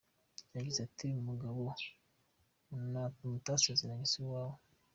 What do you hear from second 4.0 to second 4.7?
si uwawe.